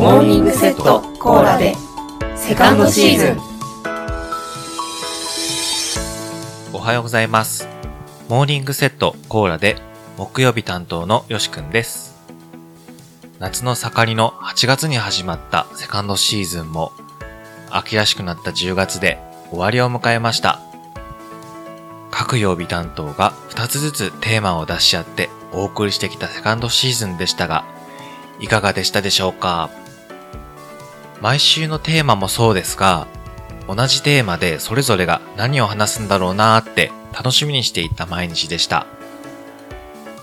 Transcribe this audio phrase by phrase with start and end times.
[0.00, 1.74] モーニングセットコーラで
[2.34, 3.36] セカンドシーズン
[6.72, 7.68] おはようございます。
[8.30, 9.76] モーニングセットコーラで
[10.16, 12.16] 木曜日担当のよしくんです。
[13.40, 16.92] 夏の盛りの8月に始まったセカンドシーズンも
[17.68, 19.18] 秋らしくなった10月で
[19.50, 20.62] 終わりを迎えました。
[22.10, 27.66] 各曜日担当が2つずつテーマを出し合ってお送りしてきたセカンドシーズンでしたが、
[28.40, 29.68] いかがでしたでしょうか？
[31.20, 33.06] 毎週のテーマもそうですが、
[33.68, 38.86] 同じテーマでそれぞれが何を話すんだろうなーって楽しみにしていた毎日でした。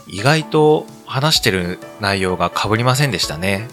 [0.08, 3.68] 意外と話してる内容が被りませんでしたね。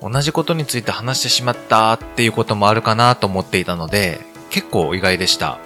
[0.00, 5.58] 同じことについて話してしまったっていうこともあるかなと思っていたので、結構意外でした。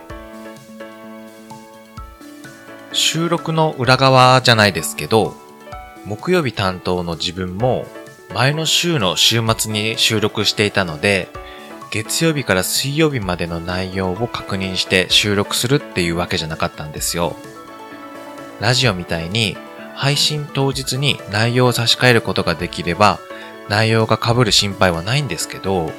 [2.92, 5.34] 収録の裏側じゃないですけど、
[6.05, 7.86] 木曜日担当の自分も
[8.33, 11.28] 前の週の週末に収録していたので、
[11.91, 17.36] 月曜日から水曜日までの内容を確認して収録するっていうわけじゃなかったんですよ。
[18.61, 19.56] ラジオみたいに
[19.95, 23.20] 配信当日に内容を差し替えることができれば
[23.69, 25.92] 内容が被る心配はないんですけど、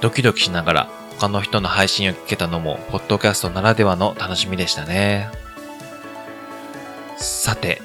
[0.00, 5.30] ドキドキしながら他の人の配信を聞けたのもポッドキャストならではの楽しみでしたね。
[7.18, 7.80] さて、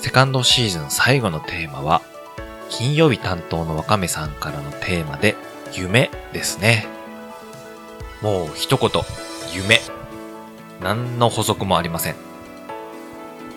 [0.00, 2.00] セカンドシーズン最後のテーマは
[2.72, 5.36] 金曜日担当のわかめさんからのテーマで
[5.74, 6.86] 夢ですね。
[8.22, 8.90] もう一言、
[9.54, 9.80] 夢。
[10.80, 12.16] 何の補足もありません。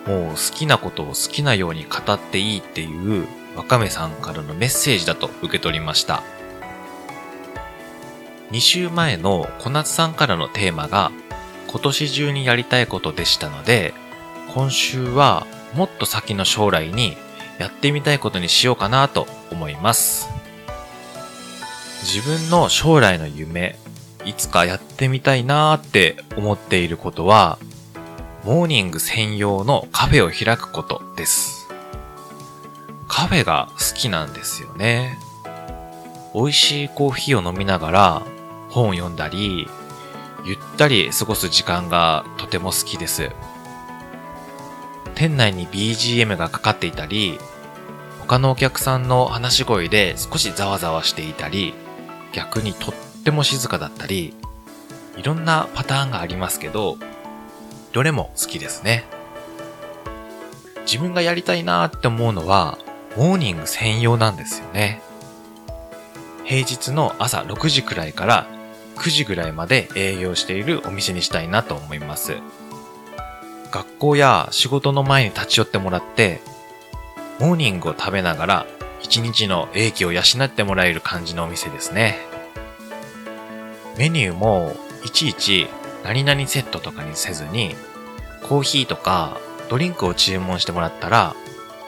[0.06, 6.22] もう好きなことを好きなように語っていいっていうわかめさんからのメッセージだと受け取りました。
[8.52, 11.12] 2週前の小夏さんからのテーマが
[11.70, 13.94] 今年中にやりたいことでしたので、
[14.54, 17.18] 今週はもっと先の将来に
[17.60, 20.30] やってみたいことにしようかなと思います。
[22.04, 23.78] 自分の将来の夢、
[24.26, 27.58] いつかやってみたいなーって思っていることは、
[28.44, 31.68] モーニング専用のカフェを開くことです。
[33.08, 35.18] カフェが好きなんですよね。
[36.34, 38.22] 美味しいコーヒーを飲みながら
[38.70, 39.68] 本を読んだり、
[40.44, 43.32] ゆったり過ごす時間がとても好きです。
[45.16, 47.40] 店内に BGM がかかっていたり、
[48.20, 51.74] 他のお客さんの話し声で少しざわざわしていたり、
[52.34, 52.94] 逆にとっ
[53.24, 54.34] ても静かだったり、
[55.16, 56.98] いろんなパターンがありますけど、
[57.94, 59.06] どれも好きですね。
[60.86, 62.78] 自分がやりたいなーって思うのは、
[63.16, 65.02] モーニング専用なんですよね。
[66.44, 68.48] 平日の朝6時くらいから
[68.98, 72.38] 9時ぐらいまで営業しているお店にしたいなと思います。
[73.72, 76.42] 学校や仕事の前に立ち寄ってもらって、
[77.40, 78.66] モーニングを食べながら
[79.02, 82.18] 一日の英気を養ってもらえる感じのお店ですね。
[83.98, 85.68] メニューもいちいち
[86.04, 87.76] 何々セットとかにせずに、
[88.48, 89.38] コーヒーとか
[89.70, 91.36] ドリンクを注文してもらったら、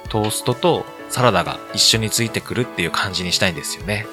[0.09, 4.05] トーストとサラダが一緒についてくるっていう感じにしたいんですよね。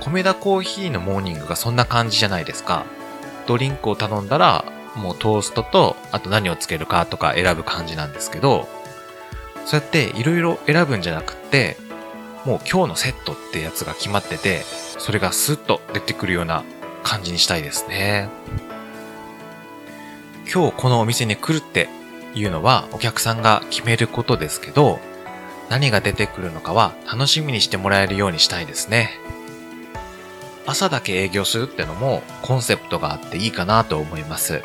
[0.00, 2.84] 米田コーヒーのモーニングがそんな感じじゃないですか。
[3.46, 4.64] ドリンクを頼んだら、
[4.96, 8.68] もうトーストと、あと何をつけるかとか選ぶ感じなんですけど、
[9.66, 11.76] そうやっていろいろ選ぶんじゃなくって、
[12.44, 14.62] もう今日のセットってやつが決まってて、
[14.98, 16.62] それがスッと出てくるような
[17.02, 18.28] 感じにしたいですね。
[20.52, 21.88] 今日このお店に来るって
[22.34, 25.00] いうのはお客さんが決めることですけど、
[25.70, 29.18] 何が出てくるのかは楽しみにしてもらえるようにしたいですね。
[30.66, 34.62] 朝だけ営業するってのもコンセプトがあっていいかなと思います。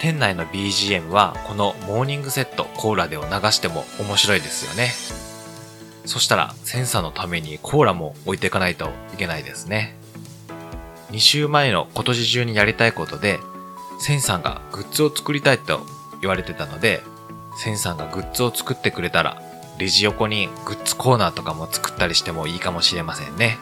[0.00, 4.92] 店内の BGM はこのモーニングセットコーラでを流しても面白いですよね。
[6.06, 9.96] そしたらセンサーのためにコーラも置いていかないといけないですね。
[11.10, 13.38] 2週前の今年中にやりたいことで、
[14.00, 15.86] センさんがグッズを作りたいと
[16.20, 17.02] 言われてたので、
[17.56, 19.40] センさんがグッズを作ってくれたら、
[19.78, 23.58] レジ横にグッズコーナーとかも作ったりしてもいいかもしれませんね。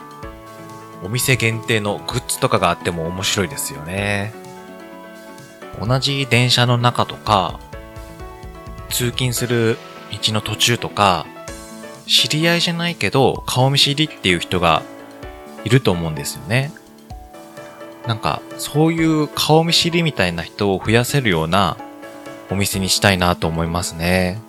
[1.04, 4.32] お店限定のグッズとかがあっても面白いですよね。
[5.80, 7.60] 同じ電車の中とか、
[8.90, 9.78] 通勤する
[10.10, 11.26] 道の途中とか、
[12.06, 14.82] 知り合いじゃないけど顔見知りっていう人が
[15.64, 16.72] いると思うんですよね。
[18.06, 21.76] なんか、そういう顔見知りみたいな人を増やせるような
[22.50, 24.40] お店にしたいなと思いますね。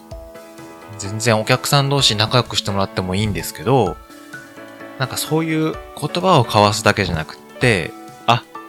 [0.98, 3.96] 全然お客さん同士仲良くしてもらってもいいんですけど、
[5.00, 7.92] なんかそういう言葉を交わすだけじゃなくって、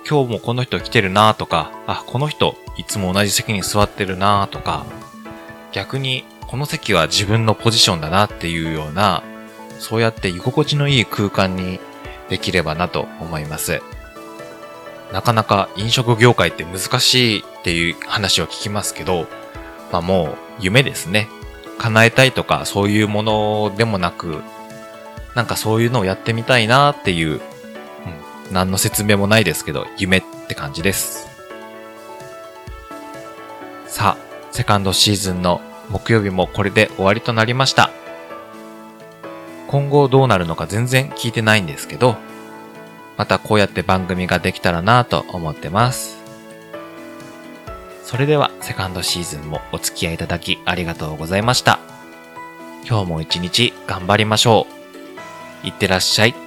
[0.08, 4.84] 今日もこの人来てるなとか、あ、この人いつも同じ席に座ってるなとか、
[5.72, 9.22] 逆にこの席は自分のポジションだなっていうような
[9.78, 11.80] そうやって居心地のいい空間に
[12.28, 13.80] できればなと思います。
[15.12, 19.26] なかなか飲食業界って難しいっていう話を聞きますけど、
[19.90, 21.28] まあもう夢ですね。
[21.78, 24.42] 叶えたいとかそういうものでもなく、
[25.34, 27.40] なんかそういうのをやってみたいなっていう、
[28.50, 31.28] 何の説明もないですけど、夢って感じです。
[33.86, 37.90] さあ、セカンドシーズンの木曜日もこれで終わりとなりました。
[39.68, 42.16] 今後どうなるのか全然聞いてないんですけど、
[43.16, 46.16] またこうやって番組ができたらなぁと思ってます。
[48.04, 51.80] それではセカンドシーズンもお付き合いいただきありがとうございました。
[52.88, 54.66] 今日も一日頑張りましょ
[55.64, 55.66] う。
[55.66, 56.43] いってらっしゃい。